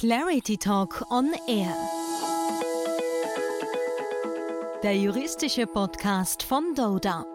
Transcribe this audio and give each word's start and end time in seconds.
Clarity 0.00 0.56
Talk 0.56 1.04
on 1.10 1.30
Air. 1.46 1.76
Der 4.82 4.96
juristische 4.96 5.66
Podcast 5.66 6.42
von 6.42 6.74
Doda. 6.74 7.26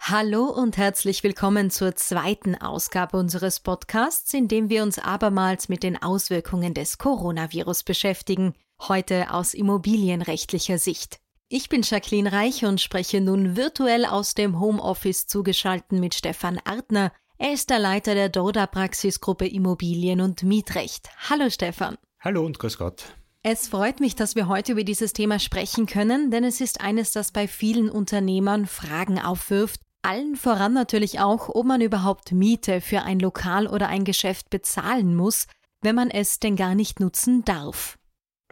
Hallo 0.00 0.46
und 0.46 0.76
herzlich 0.76 1.22
willkommen 1.22 1.70
zur 1.70 1.94
zweiten 1.94 2.56
Ausgabe 2.56 3.18
unseres 3.18 3.60
Podcasts, 3.60 4.34
in 4.34 4.48
dem 4.48 4.68
wir 4.68 4.82
uns 4.82 4.98
abermals 4.98 5.68
mit 5.68 5.84
den 5.84 6.02
Auswirkungen 6.02 6.74
des 6.74 6.98
Coronavirus 6.98 7.84
beschäftigen, 7.84 8.54
heute 8.88 9.32
aus 9.32 9.54
immobilienrechtlicher 9.54 10.78
Sicht. 10.78 11.20
Ich 11.48 11.68
bin 11.68 11.82
Jacqueline 11.82 12.32
Reich 12.32 12.64
und 12.64 12.80
spreche 12.80 13.20
nun 13.20 13.56
virtuell 13.56 14.06
aus 14.06 14.34
dem 14.34 14.58
Homeoffice 14.58 15.28
zugeschalten 15.28 16.00
mit 16.00 16.14
Stefan 16.14 16.58
Artner, 16.64 17.12
er 17.38 17.52
ist 17.52 17.70
der 17.70 17.78
Leiter 17.78 18.14
der 18.14 18.28
Doda 18.28 18.66
Praxisgruppe 18.66 19.46
Immobilien 19.46 20.20
und 20.20 20.42
Mietrecht. 20.42 21.10
Hallo 21.28 21.50
Stefan. 21.50 21.96
Hallo 22.20 22.44
und 22.44 22.58
grüß 22.58 22.78
Gott. 22.78 23.04
Es 23.42 23.68
freut 23.68 24.00
mich, 24.00 24.16
dass 24.16 24.36
wir 24.36 24.48
heute 24.48 24.72
über 24.72 24.84
dieses 24.84 25.12
Thema 25.12 25.38
sprechen 25.38 25.86
können, 25.86 26.30
denn 26.30 26.44
es 26.44 26.62
ist 26.62 26.80
eines, 26.80 27.12
das 27.12 27.30
bei 27.30 27.46
vielen 27.46 27.90
Unternehmern 27.90 28.66
Fragen 28.66 29.18
aufwirft. 29.18 29.80
Allen 30.00 30.36
voran 30.36 30.72
natürlich 30.72 31.20
auch, 31.20 31.48
ob 31.50 31.66
man 31.66 31.80
überhaupt 31.80 32.32
Miete 32.32 32.80
für 32.80 33.02
ein 33.02 33.20
Lokal 33.20 33.66
oder 33.66 33.88
ein 33.88 34.04
Geschäft 34.04 34.48
bezahlen 34.48 35.14
muss, 35.14 35.46
wenn 35.82 35.94
man 35.94 36.10
es 36.10 36.40
denn 36.40 36.56
gar 36.56 36.74
nicht 36.74 37.00
nutzen 37.00 37.44
darf. 37.44 37.98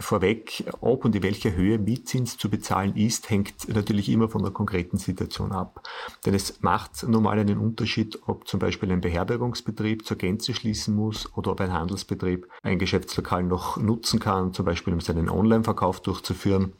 Vorweg, 0.03 0.65
ob 0.81 1.05
und 1.05 1.15
in 1.15 1.23
welcher 1.23 1.55
Höhe 1.55 1.79
Mietzins 1.79 2.37
zu 2.37 2.51
bezahlen 2.51 2.95
ist, 2.97 3.31
hängt 3.31 3.69
natürlich 3.69 4.09
immer 4.09 4.29
von 4.29 4.43
der 4.43 4.53
konkreten 4.53 4.99
Situation 4.99 5.53
ab. 5.53 5.83
Denn 6.27 6.35
es 6.35 6.61
macht 6.63 7.03
normal 7.09 7.39
einen 7.39 7.59
Unterschied, 7.59 8.19
ob 8.27 8.47
zum 8.47 8.61
Beispiel 8.61 8.93
ein 8.93 9.01
Beherbergungsbetrieb 9.01 10.05
zur 10.05 10.19
Gänze 10.19 10.55
schließen 10.55 10.95
muss 10.95 11.33
oder 11.37 11.53
ob 11.53 11.61
ein 11.61 11.73
Handelsbetrieb 11.73 12.49
ein 12.63 12.79
Geschäftslokal 12.79 13.43
noch 13.43 13.77
nutzen 13.77 14.21
kann, 14.21 14.53
zum 14.53 14.67
Beispiel 14.67 14.93
um 14.93 15.01
seinen 15.01 15.29
Online-Verkauf 15.29 16.01
durchzuführen. 16.01 16.73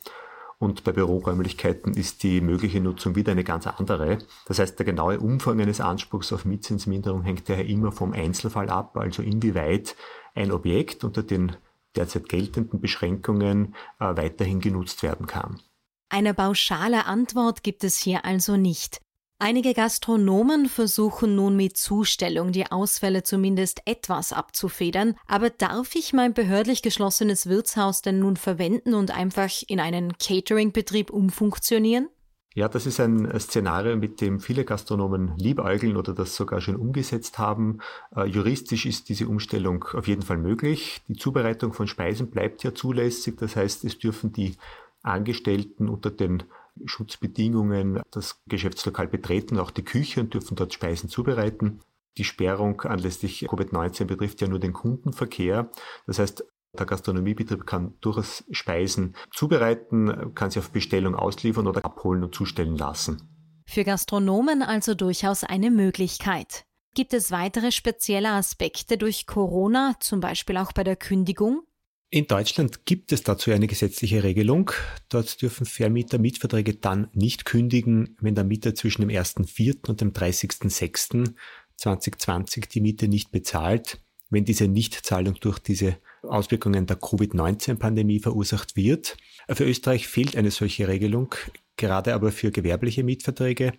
Und 0.59 0.85
bei 0.85 0.93
Büroräumlichkeiten 0.93 1.95
ist 1.95 2.23
die 2.23 2.41
mögliche 2.41 2.81
Nutzung 2.81 3.17
wieder 3.17 3.33
eine 3.33 3.43
ganz 3.43 3.67
andere. 3.67 4.19
Das 4.47 4.61
heißt, 4.61 4.79
der 4.79 4.87
genaue 4.87 5.19
Umfang 5.19 5.61
eines 5.61 5.81
Anspruchs 5.81 6.33
auf 6.33 6.45
Mietzinsminderung 6.45 7.23
hängt 7.23 7.49
daher 7.49 7.67
immer 7.67 7.91
vom 7.91 8.13
Einzelfall 8.13 8.71
ab, 8.71 8.97
also 8.97 9.23
inwieweit 9.23 9.97
ein 10.37 10.53
Objekt 10.53 11.03
unter 11.03 11.25
den 11.25 11.57
derzeit 11.97 12.29
geltenden 12.29 12.81
Beschränkungen 12.81 13.75
äh, 13.99 14.17
weiterhin 14.17 14.61
genutzt 14.61 15.03
werden 15.03 15.27
kann. 15.27 15.61
Eine 16.09 16.35
pauschale 16.35 17.07
Antwort 17.07 17.63
gibt 17.63 17.85
es 17.85 17.97
hier 17.97 18.25
also 18.25 18.57
nicht. 18.57 19.01
Einige 19.39 19.75
Gastronomen 19.75 20.67
versuchen 20.67 21.35
nun 21.35 21.57
mit 21.57 21.77
Zustellung 21.77 22.53
die 22.53 22.71
Ausfälle 22.71 23.25
zumindest 23.25 23.83
etwas 23.87 24.33
abzufedern, 24.33 25.17
aber 25.27 25.51
darf 25.51 25.97
ich 25.97 26.13
mein 26.13 26.33
behördlich 26.33 26.81
geschlossenes 26.81 27.47
Wirtshaus 27.47 28.03
denn 28.03 28.21
nun 28.21 28.37
verwenden 28.37 28.95
und 28.95 29.11
einfach 29.11 29.51
in 29.67 29.81
einen 29.81 30.17
Catering-Betrieb 30.17 31.11
umfunktionieren? 31.11 32.09
Ja, 32.55 32.69
das 32.69 32.87
ist 32.87 33.01
ein 33.01 33.33
Szenario, 33.41 33.97
mit 33.97 34.21
dem 34.21 34.39
viele 34.39 34.65
Gastronomen 34.65 35.37
liebäugeln 35.39 35.97
oder 35.97 36.13
das 36.13 36.37
sogar 36.37 36.61
schon 36.61 36.77
umgesetzt 36.77 37.39
haben. 37.39 37.79
Äh, 38.15 38.27
juristisch 38.27 38.85
ist 38.85 39.09
diese 39.09 39.27
Umstellung 39.27 39.85
auf 39.95 40.07
jeden 40.07 40.23
Fall 40.23 40.37
möglich. 40.37 41.01
Die 41.09 41.17
Zubereitung 41.17 41.73
von 41.73 41.87
Speisen 41.87 42.31
bleibt 42.31 42.63
ja 42.63 42.75
zulässig. 42.75 43.39
Das 43.39 43.57
heißt, 43.57 43.85
es 43.85 43.99
dürfen 43.99 44.33
die 44.33 44.57
Angestellten 45.03 45.89
unter 45.89 46.11
den 46.11 46.45
Schutzbedingungen 46.85 48.01
das 48.11 48.41
Geschäftslokal 48.47 49.09
betreten, 49.09 49.59
auch 49.59 49.71
die 49.71 49.85
Küche 49.85 50.21
und 50.21 50.35
dürfen 50.35 50.57
dort 50.57 50.73
Speisen 50.73 51.09
zubereiten. 51.09 51.81
Die 52.19 52.25
Sperrung 52.25 52.83
anlässlich 52.83 53.49
Covid-19 53.49 54.05
betrifft 54.05 54.41
ja 54.43 54.49
nur 54.49 54.59
den 54.59 54.75
Kundenverkehr. 54.75 55.71
Das 56.07 56.19
heißt, 56.19 56.45
der 56.79 56.87
Gastronomiebetrieb 56.87 57.67
kann 57.67 57.95
durchaus 58.01 58.45
Speisen 58.51 59.15
zubereiten, 59.31 60.35
kann 60.35 60.51
sie 60.51 60.59
auf 60.59 60.71
Bestellung 60.71 61.15
ausliefern 61.15 61.67
oder 61.67 61.85
abholen 61.85 62.25
und 62.25 62.35
zustellen 62.35 62.77
lassen. 62.77 63.29
Für 63.67 63.85
Gastronomen 63.85 64.63
also 64.63 64.95
durchaus 64.95 65.45
eine 65.45 65.71
Möglichkeit. 65.71 66.65
Gibt 66.95 67.13
es 67.15 67.31
weitere 67.31 67.73
spezielle 67.73 68.29
Aspekte 68.31 68.99
durch 68.99 69.27
Corona, 69.27 69.95
zum 70.01 70.21
Beispiel 70.21 70.59
auch 70.59 70.73
bei 70.73 70.85
der 70.85 70.97
Kündigung? 70.97 71.63
In 72.11 72.27
Deutschland 72.27 72.85
gibt 72.85 73.13
es 73.13 73.23
dazu 73.23 73.51
eine 73.51 73.67
gesetzliche 73.67 74.23
Regelung. 74.23 74.73
Dort 75.09 75.41
dürfen 75.41 75.65
Vermieter 75.65 76.19
Mietverträge 76.19 76.75
dann 76.75 77.09
nicht 77.15 77.47
kündigen, 77.47 78.19
wenn 78.21 78.35
der 78.35 78.45
Mieter 78.45 78.75
zwischen 78.75 79.01
dem 79.01 79.09
1.4. 79.09 79.89
und 79.89 80.03
dem 80.03 80.13
30.06.2020 80.13 82.69
die 82.69 82.83
Miete 82.83 83.09
nicht 83.09 83.31
bezahlt, 83.31 84.05
wenn 84.29 84.45
diese 84.45 84.69
Nichtzahlung 84.69 85.37
durch 85.41 85.59
diese 85.59 85.97
Auswirkungen 86.23 86.87
der 86.87 86.97
Covid-19-Pandemie 86.97 88.21
verursacht 88.21 88.77
wird. 88.77 89.17
Für 89.49 89.65
Österreich 89.65 90.09
fehlt 90.09 90.37
eine 90.37 90.51
solche 90.51 90.89
Regelung, 90.89 91.35
gerade 91.77 92.15
aber 92.15 92.33
für 92.33 92.51
gewerbliche 92.51 93.05
Mietverträge. 93.05 93.73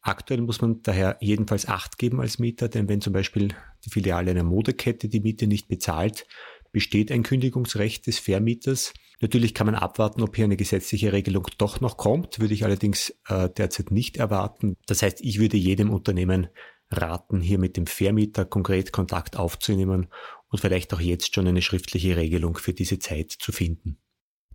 Aktuell 0.00 0.42
muss 0.42 0.60
man 0.60 0.82
daher 0.82 1.16
jedenfalls 1.20 1.66
Acht 1.66 1.98
geben 1.98 2.20
als 2.20 2.38
Mieter, 2.38 2.68
denn 2.68 2.88
wenn 2.88 3.00
zum 3.00 3.12
Beispiel 3.12 3.54
die 3.84 3.90
Filiale 3.90 4.32
einer 4.32 4.42
Modekette 4.42 5.08
die 5.08 5.20
Miete 5.20 5.46
nicht 5.46 5.68
bezahlt, 5.68 6.26
besteht 6.72 7.10
ein 7.10 7.22
Kündigungsrecht 7.22 8.06
des 8.06 8.18
Vermieters. 8.18 8.92
Natürlich 9.20 9.54
kann 9.54 9.66
man 9.66 9.76
abwarten, 9.76 10.20
ob 10.20 10.36
hier 10.36 10.44
eine 10.44 10.56
gesetzliche 10.56 11.12
Regelung 11.12 11.46
doch 11.56 11.80
noch 11.80 11.96
kommt, 11.96 12.40
würde 12.40 12.52
ich 12.52 12.64
allerdings 12.64 13.14
äh, 13.28 13.48
derzeit 13.48 13.92
nicht 13.92 14.18
erwarten. 14.18 14.76
Das 14.86 15.00
heißt, 15.00 15.22
ich 15.22 15.38
würde 15.38 15.56
jedem 15.56 15.90
Unternehmen 15.90 16.48
raten, 16.94 17.40
hier 17.40 17.58
mit 17.58 17.76
dem 17.76 17.86
Vermieter 17.86 18.44
konkret 18.44 18.92
Kontakt 18.92 19.36
aufzunehmen 19.36 20.08
und 20.48 20.60
vielleicht 20.60 20.94
auch 20.94 21.00
jetzt 21.00 21.34
schon 21.34 21.46
eine 21.46 21.62
schriftliche 21.62 22.16
Regelung 22.16 22.56
für 22.56 22.72
diese 22.72 22.98
Zeit 22.98 23.32
zu 23.32 23.52
finden. 23.52 23.98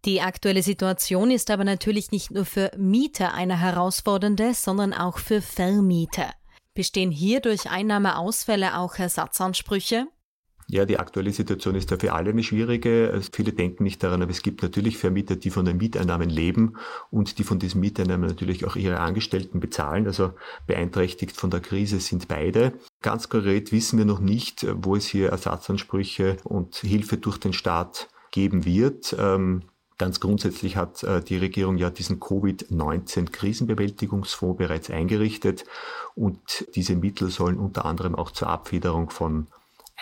Die 0.05 0.21
aktuelle 0.21 0.63
Situation 0.63 1.29
ist 1.29 1.51
aber 1.51 1.65
natürlich 1.65 2.11
nicht 2.11 2.31
nur 2.31 2.45
für 2.45 2.71
Mieter 2.77 3.33
eine 3.33 3.59
herausfordernde, 3.59 4.53
sondern 4.53 4.93
auch 4.93 5.17
für 5.17 5.41
Vermieter. 5.41 6.33
Bestehen 6.73 7.11
hier 7.11 7.41
durch 7.41 7.69
Einnahmeausfälle 7.69 8.77
auch 8.77 8.95
Ersatzansprüche? 8.95 10.07
Ja, 10.71 10.85
die 10.85 10.99
aktuelle 10.99 11.31
Situation 11.31 11.73
ist 11.73 11.89
ja 11.89 11.97
für 11.97 12.13
alle 12.13 12.29
eine 12.29 12.43
schwierige. 12.43 13.19
Viele 13.33 13.53
denken 13.53 13.83
nicht 13.83 14.03
daran, 14.03 14.21
aber 14.21 14.29
es 14.29 14.43
gibt 14.43 14.61
natürlich 14.61 14.99
Vermieter, 14.99 15.35
die 15.35 15.49
von 15.49 15.65
den 15.65 15.77
Mieteinnahmen 15.77 16.29
leben 16.29 16.75
und 17.09 17.39
die 17.39 17.43
von 17.43 17.57
diesen 17.57 17.81
Mieteinnahmen 17.81 18.29
natürlich 18.29 18.65
auch 18.65 18.75
ihre 18.75 18.99
Angestellten 18.99 19.59
bezahlen. 19.59 20.05
Also 20.05 20.33
beeinträchtigt 20.67 21.35
von 21.35 21.49
der 21.49 21.61
Krise 21.61 21.99
sind 21.99 22.27
beide. 22.27 22.73
Ganz 23.01 23.29
konkret 23.29 23.71
wissen 23.71 23.97
wir 23.97 24.05
noch 24.05 24.19
nicht, 24.19 24.67
wo 24.75 24.95
es 24.95 25.07
hier 25.07 25.29
Ersatzansprüche 25.29 26.37
und 26.43 26.75
Hilfe 26.75 27.17
durch 27.17 27.39
den 27.39 27.53
Staat 27.53 28.07
geben 28.29 28.63
wird. 28.63 29.15
Ähm, 29.17 29.63
ganz 29.97 30.19
grundsätzlich 30.19 30.75
hat 30.75 31.01
äh, 31.01 31.23
die 31.23 31.37
Regierung 31.37 31.79
ja 31.79 31.89
diesen 31.89 32.19
Covid-19-Krisenbewältigungsfonds 32.19 34.59
bereits 34.59 34.91
eingerichtet 34.91 35.65
und 36.13 36.67
diese 36.75 36.95
Mittel 36.95 37.31
sollen 37.31 37.57
unter 37.57 37.85
anderem 37.85 38.13
auch 38.13 38.29
zur 38.29 38.49
Abfederung 38.49 39.09
von 39.09 39.47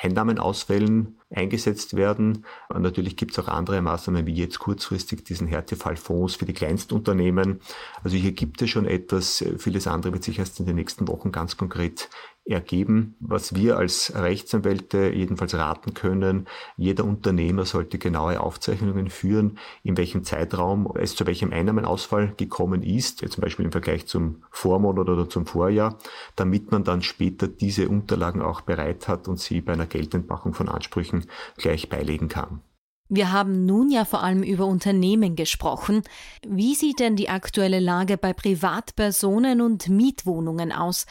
Einnahmenausfällen 0.02 1.20
eingesetzt 1.30 1.96
werden. 1.96 2.46
Und 2.70 2.82
natürlich 2.82 3.18
gibt 3.18 3.32
es 3.32 3.40
auch 3.40 3.48
andere 3.48 3.82
Maßnahmen, 3.82 4.26
wie 4.26 4.34
jetzt 4.34 4.60
kurzfristig 4.60 5.24
diesen 5.24 5.48
Härtefallfonds 5.48 6.36
für 6.36 6.46
die 6.46 6.54
Kleinstunternehmen. 6.54 7.62
Also 8.04 8.16
hier 8.18 8.32
gibt 8.32 8.62
es 8.62 8.70
schon 8.70 8.86
etwas. 8.86 9.44
Vieles 9.58 9.88
andere 9.88 10.14
wird 10.14 10.24
sich 10.24 10.40
erst 10.40 10.60
in 10.60 10.66
den 10.66 10.76
nächsten 10.76 11.08
Wochen 11.08 11.32
ganz 11.32 11.58
konkret 11.58 12.10
ergeben. 12.48 13.16
Was 13.20 13.56
wir 13.56 13.78
als 13.78 14.14
Rechtsanwälte 14.16 15.12
jedenfalls 15.14 15.54
raten 15.54 15.94
können, 15.94 16.48
jeder 16.78 17.04
Unternehmer 17.06 17.66
sollte 17.66 17.98
genaue 17.98 18.40
Aufzeichnungen 18.40 19.10
führen, 19.10 19.58
in 19.84 19.98
welchem 19.98 20.24
Zeitraum 20.24 20.92
es 20.96 21.16
zu 21.16 21.26
welchem 21.26 21.52
Einnahmenausfall 21.52 22.34
gekommen 22.38 22.84
ist, 22.84 23.28
zum 23.28 23.42
Beispiel 23.42 23.66
im 23.66 23.72
Vergleich 23.72 24.08
zum 24.08 24.44
Vormonat 24.52 25.10
oder 25.10 25.30
zum 25.30 25.46
Vorjahr, 25.46 25.98
damit 26.36 26.72
man 26.72 26.84
dann 26.84 27.02
später 27.02 27.48
diese 27.48 27.90
Unterlagen 27.90 28.42
auch 28.42 28.62
bereit 28.62 29.08
hat 29.08 29.28
und 29.28 29.40
sie 29.40 29.62
bei 29.62 29.74
einer 29.74 29.86
Geldentmachung 29.86 30.54
von 30.54 30.70
Ansprüchen 30.70 31.26
gleich 31.58 31.90
beilegen 31.90 32.28
kann. 32.28 32.62
Wir 33.10 33.32
haben 33.32 33.66
nun 33.66 33.90
ja 33.90 34.04
vor 34.04 34.22
allem 34.22 34.44
über 34.44 34.66
Unternehmen 34.66 35.38
gesprochen. 35.38 36.02
Wie 36.46 36.76
sieht 36.76 37.00
denn 37.00 37.16
die 37.16 37.30
aktuelle 37.30 37.80
Lage 37.80 38.18
bei 38.18 38.34
Privatpersonen 38.34 39.62
und 39.62 39.88
Mietwohnungen 39.88 40.74
aus? 40.74 41.06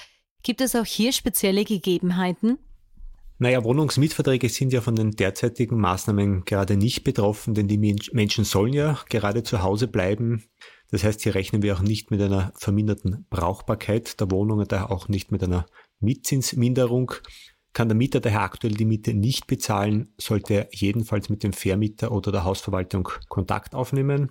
Gibt 0.46 0.60
es 0.60 0.76
auch 0.76 0.84
hier 0.84 1.10
spezielle 1.10 1.64
Gegebenheiten? 1.64 2.58
Naja, 3.40 3.64
Wohnungsmietverträge 3.64 4.48
sind 4.48 4.72
ja 4.72 4.80
von 4.80 4.94
den 4.94 5.10
derzeitigen 5.10 5.76
Maßnahmen 5.80 6.44
gerade 6.44 6.76
nicht 6.76 7.02
betroffen, 7.02 7.54
denn 7.54 7.66
die 7.66 7.78
Menschen 8.12 8.44
sollen 8.44 8.72
ja 8.72 8.96
gerade 9.08 9.42
zu 9.42 9.64
Hause 9.64 9.88
bleiben. 9.88 10.44
Das 10.92 11.02
heißt, 11.02 11.22
hier 11.22 11.34
rechnen 11.34 11.62
wir 11.62 11.74
auch 11.74 11.80
nicht 11.80 12.12
mit 12.12 12.22
einer 12.22 12.52
verminderten 12.54 13.26
Brauchbarkeit 13.28 14.20
der 14.20 14.30
Wohnung 14.30 14.60
und 14.60 14.70
daher 14.70 14.92
auch 14.92 15.08
nicht 15.08 15.32
mit 15.32 15.42
einer 15.42 15.66
Mietzinsminderung. 15.98 17.10
Kann 17.72 17.88
der 17.88 17.96
Mieter 17.96 18.20
daher 18.20 18.42
aktuell 18.42 18.74
die 18.74 18.84
Miete 18.84 19.14
nicht 19.14 19.48
bezahlen, 19.48 20.14
sollte 20.16 20.54
er 20.54 20.68
jedenfalls 20.70 21.28
mit 21.28 21.42
dem 21.42 21.54
Vermieter 21.54 22.12
oder 22.12 22.30
der 22.30 22.44
Hausverwaltung 22.44 23.08
Kontakt 23.28 23.74
aufnehmen. 23.74 24.30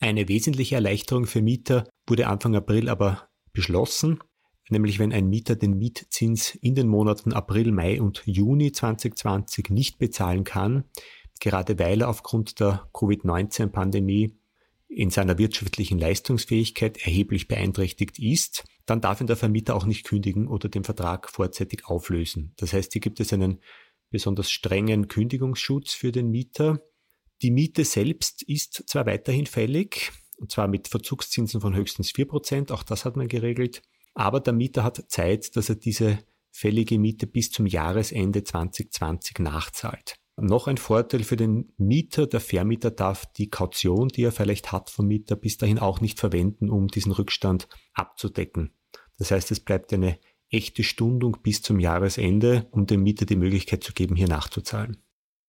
Eine 0.00 0.26
wesentliche 0.26 0.74
Erleichterung 0.74 1.24
für 1.26 1.40
Mieter 1.40 1.88
wurde 2.08 2.26
Anfang 2.26 2.56
April 2.56 2.88
aber 2.88 3.28
beschlossen 3.52 4.18
nämlich 4.68 4.98
wenn 4.98 5.12
ein 5.12 5.28
Mieter 5.28 5.56
den 5.56 5.78
Mietzins 5.78 6.54
in 6.54 6.74
den 6.74 6.88
Monaten 6.88 7.32
April, 7.32 7.72
Mai 7.72 8.00
und 8.00 8.22
Juni 8.26 8.72
2020 8.72 9.70
nicht 9.70 9.98
bezahlen 9.98 10.44
kann, 10.44 10.84
gerade 11.40 11.78
weil 11.78 12.02
er 12.02 12.08
aufgrund 12.08 12.60
der 12.60 12.88
Covid-19-Pandemie 12.92 14.34
in 14.88 15.10
seiner 15.10 15.38
wirtschaftlichen 15.38 15.98
Leistungsfähigkeit 15.98 16.98
erheblich 17.04 17.48
beeinträchtigt 17.48 18.18
ist, 18.18 18.64
dann 18.86 19.00
darf 19.00 19.20
ihn 19.20 19.26
der 19.26 19.36
Vermieter 19.36 19.74
auch 19.74 19.84
nicht 19.84 20.04
kündigen 20.04 20.46
oder 20.46 20.68
den 20.68 20.84
Vertrag 20.84 21.28
vorzeitig 21.28 21.86
auflösen. 21.86 22.52
Das 22.56 22.72
heißt, 22.72 22.92
hier 22.92 23.00
gibt 23.00 23.20
es 23.20 23.32
einen 23.32 23.60
besonders 24.10 24.50
strengen 24.50 25.08
Kündigungsschutz 25.08 25.92
für 25.92 26.12
den 26.12 26.30
Mieter. 26.30 26.80
Die 27.42 27.50
Miete 27.50 27.84
selbst 27.84 28.42
ist 28.42 28.84
zwar 28.86 29.06
weiterhin 29.06 29.46
fällig, 29.46 30.12
und 30.38 30.52
zwar 30.52 30.68
mit 30.68 30.88
Verzugszinsen 30.88 31.60
von 31.60 31.74
höchstens 31.74 32.10
4%, 32.12 32.72
auch 32.72 32.82
das 32.82 33.04
hat 33.04 33.16
man 33.16 33.28
geregelt, 33.28 33.82
aber 34.16 34.40
der 34.40 34.54
Mieter 34.54 34.82
hat 34.82 35.04
Zeit, 35.08 35.56
dass 35.56 35.68
er 35.68 35.76
diese 35.76 36.18
fällige 36.50 36.98
Miete 36.98 37.26
bis 37.26 37.50
zum 37.50 37.66
Jahresende 37.66 38.42
2020 38.42 39.40
nachzahlt. 39.40 40.16
Noch 40.38 40.68
ein 40.68 40.78
Vorteil 40.78 41.22
für 41.22 41.36
den 41.36 41.72
Mieter, 41.76 42.26
der 42.26 42.40
Vermieter 42.40 42.90
darf 42.90 43.26
die 43.34 43.48
Kaution, 43.48 44.08
die 44.08 44.22
er 44.22 44.32
vielleicht 44.32 44.72
hat 44.72 44.90
vom 44.90 45.06
Mieter, 45.06 45.36
bis 45.36 45.58
dahin 45.58 45.78
auch 45.78 46.00
nicht 46.00 46.18
verwenden, 46.18 46.70
um 46.70 46.88
diesen 46.88 47.12
Rückstand 47.12 47.68
abzudecken. 47.92 48.74
Das 49.18 49.30
heißt, 49.30 49.50
es 49.50 49.60
bleibt 49.60 49.92
eine 49.92 50.18
echte 50.50 50.82
Stundung 50.82 51.38
bis 51.42 51.60
zum 51.60 51.78
Jahresende, 51.78 52.68
um 52.70 52.86
dem 52.86 53.02
Mieter 53.02 53.26
die 53.26 53.36
Möglichkeit 53.36 53.84
zu 53.84 53.92
geben, 53.92 54.16
hier 54.16 54.28
nachzuzahlen. 54.28 54.96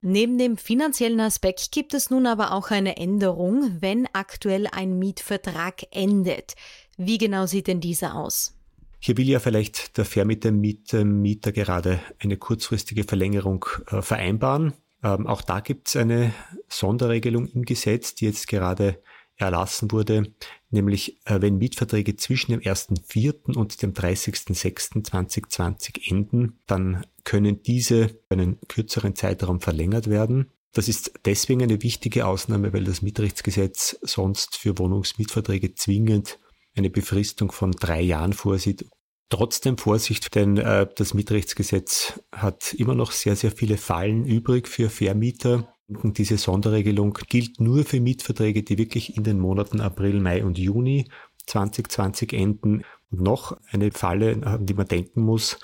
Neben 0.02 0.38
dem 0.38 0.58
finanziellen 0.58 1.20
Aspekt 1.22 1.72
gibt 1.72 1.94
es 1.94 2.10
nun 2.10 2.28
aber 2.28 2.52
auch 2.52 2.70
eine 2.70 2.98
Änderung, 2.98 3.78
wenn 3.80 4.08
aktuell 4.14 4.68
ein 4.68 5.00
Mietvertrag 5.00 5.84
endet. 5.92 6.54
Wie 6.98 7.18
genau 7.18 7.46
sieht 7.46 7.68
denn 7.68 7.82
dieser 7.82 8.16
aus? 8.16 8.57
Hier 9.00 9.18
will 9.18 9.28
ja 9.28 9.40
vielleicht 9.40 9.98
der 9.98 10.06
Vermieter 10.06 10.52
mit 10.52 10.92
dem 10.92 11.22
Mieter 11.22 11.52
gerade 11.52 12.00
eine 12.20 12.38
kurzfristige 12.38 13.04
Verlängerung 13.04 13.66
äh, 13.88 14.02
vereinbaren. 14.02 14.74
Ähm, 15.04 15.28
auch 15.28 15.42
da 15.42 15.60
gibt 15.60 15.90
es 15.90 15.96
eine 15.96 16.34
Sonderregelung 16.68 17.48
im 17.48 17.64
Gesetz, 17.64 18.16
die 18.16 18.26
jetzt 18.26 18.48
gerade 18.48 19.00
erlassen 19.38 19.92
wurde, 19.92 20.34
nämlich 20.72 21.20
äh, 21.26 21.40
wenn 21.42 21.60
Mietverträge 21.60 22.16
zwischen 22.16 22.52
dem 22.52 22.62
1.4. 22.62 23.56
und 23.56 23.82
dem 23.82 23.94
30.06.2020 23.94 26.12
enden, 26.12 26.60
dann 26.66 27.06
können 27.24 27.62
diese 27.62 28.20
einen 28.30 28.60
kürzeren 28.68 29.16
Zeitraum 29.16 29.62
verlängert 29.62 30.10
werden. 30.10 30.52
Das 30.74 30.88
ist 30.88 31.12
deswegen 31.26 31.62
eine 31.64 31.84
wichtige 31.84 32.26
Ausnahme, 32.26 32.74
weil 32.74 32.84
das 32.84 33.02
Mietrechtsgesetz 33.02 33.98
sonst 34.02 34.58
für 34.58 34.78
Wohnungsmietverträge 34.78 35.76
zwingend 35.76 36.40
eine 36.78 36.90
Befristung 36.90 37.52
von 37.52 37.72
drei 37.72 38.02
Jahren 38.02 38.34
vorsieht. 38.34 38.86
Trotzdem 39.30 39.78
Vorsicht, 39.78 40.36
denn 40.36 40.58
äh, 40.58 40.88
das 40.96 41.14
Mietrechtsgesetz 41.14 42.22
hat 42.32 42.74
immer 42.74 42.96
noch 42.96 43.12
sehr, 43.12 43.36
sehr 43.36 43.52
viele 43.52 43.78
Fallen 43.78 44.26
übrig 44.26 44.68
für 44.68 44.90
Vermieter. 44.90 45.74
Und 45.90 46.18
diese 46.18 46.38
Sonderregelung 46.38 47.18
gilt 47.28 47.60
nur 47.60 47.84
für 47.84 48.00
Mietverträge, 48.00 48.64
die 48.64 48.78
wirklich 48.78 49.18
in 49.18 49.24
den 49.24 49.40
Monaten 49.40 49.82
April, 49.82 50.20
Mai 50.20 50.44
und 50.44 50.58
Juni 50.58 51.10
2020 51.48 52.34
enden. 52.34 52.84
Und 53.10 53.22
noch 53.22 53.58
eine 53.72 53.92
Falle, 53.92 54.42
an 54.46 54.66
die 54.66 54.74
man 54.74 54.88
denken 54.88 55.22
muss. 55.22 55.60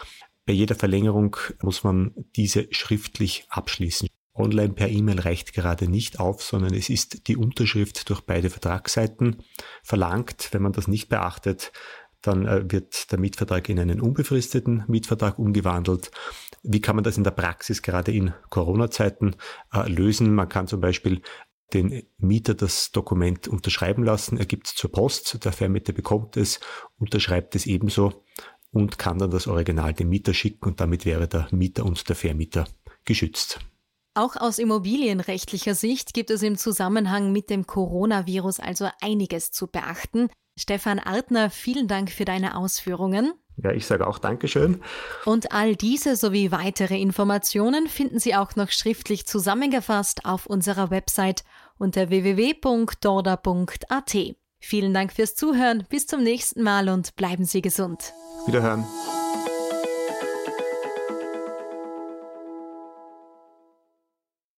Bei 0.45 0.54
jeder 0.54 0.75
Verlängerung 0.75 1.38
muss 1.62 1.83
man 1.83 2.13
diese 2.36 2.68
schriftlich 2.71 3.45
abschließen. 3.50 4.10
Online 4.35 4.74
per 4.74 4.89
E-Mail 4.89 5.19
reicht 5.19 5.53
gerade 5.53 5.88
nicht 5.88 6.19
auf, 6.19 6.41
sondern 6.41 6.74
es 6.74 6.89
ist 6.89 7.27
die 7.27 7.38
Unterschrift 7.38 8.09
durch 8.09 8.21
beide 8.21 8.50
Vertragsseiten 8.50 9.44
verlangt. 9.83 10.50
Wenn 10.51 10.63
man 10.63 10.71
das 10.71 10.88
nicht 10.88 11.09
beachtet, 11.09 11.71
dann 12.21 12.47
äh, 12.47 12.63
wird 12.71 13.12
der 13.12 13.19
Mietvertrag 13.19 13.69
in 13.69 13.80
einen 13.80 14.01
unbefristeten 14.01 14.85
Mietvertrag 14.88 15.38
umgewandelt. 15.38 16.09
Wie 16.63 16.81
kann 16.81 16.95
man 16.95 17.03
das 17.03 17.18
in 17.18 17.24
der 17.24 17.31
Praxis 17.31 17.81
gerade 17.81 18.12
in 18.12 18.33
Corona-Zeiten 18.50 19.35
äh, 19.74 19.88
lösen? 19.89 20.33
Man 20.33 20.50
kann 20.50 20.68
zum 20.68 20.81
Beispiel 20.81 21.21
den 21.74 22.03
Mieter 22.18 22.53
das 22.53 22.91
Dokument 22.91 23.47
unterschreiben 23.47 24.03
lassen. 24.03 24.38
Er 24.38 24.45
gibt 24.45 24.68
es 24.68 24.75
zur 24.75 24.91
Post, 24.91 25.44
der 25.44 25.51
Vermieter 25.51 25.94
bekommt 25.94 26.38
es, 26.38 26.59
unterschreibt 26.97 27.56
es 27.56 27.65
ebenso 27.65 28.24
und 28.71 28.97
kann 28.97 29.19
dann 29.19 29.31
das 29.31 29.47
Original 29.47 29.94
dem 29.94 30.09
Mieter 30.09 30.33
schicken 30.33 30.65
und 30.65 30.79
damit 30.79 31.06
wäre 31.06 31.27
der 31.27 31.47
Mieter 31.51 31.86
und 31.86 32.07
der 32.07 32.15
Vermieter 32.15 32.68
geschützt. 33.06 33.59
Auch 34.15 34.36
aus 34.36 34.60
immobilienrechtlicher 34.60 35.74
Sicht 35.74 36.13
gibt 36.13 36.30
es 36.30 36.44
im 36.44 36.57
Zusammenhang 36.57 37.31
mit 37.31 37.50
dem 37.50 37.65
Coronavirus 37.65 38.60
also 38.60 38.88
einiges 39.01 39.51
zu 39.51 39.65
beachten. 39.68 40.30
Stefan 40.56 41.00
Artner, 41.00 41.50
vielen 41.50 41.88
Dank 41.88 42.12
für 42.12 42.25
deine 42.25 42.56
Ausführungen. 42.56 43.33
Ja, 43.57 43.71
ich 43.71 43.88
sage 43.88 44.07
auch 44.07 44.19
Dankeschön. 44.19 44.81
Und 45.25 45.51
all 45.51 45.75
diese 45.75 46.15
sowie 46.15 46.51
weitere 46.51 47.00
Informationen 47.00 47.88
finden 47.88 48.19
Sie 48.19 48.36
auch 48.36 48.56
noch 48.56 48.69
schriftlich 48.69 49.25
zusammengefasst 49.25 50.25
auf 50.25 50.45
unserer 50.45 50.92
Website 50.92 51.44
unter 51.77 52.10
www.dorda.at. 52.10 54.18
Vielen 54.60 54.94
Dank 54.94 55.12
fürs 55.12 55.36
Zuhören, 55.36 55.86
bis 55.89 56.07
zum 56.07 56.24
nächsten 56.24 56.63
Mal 56.63 56.88
und 56.89 57.15
bleiben 57.15 57.45
Sie 57.45 57.62
gesund. 57.62 58.13
Wiederhören. 58.45 58.86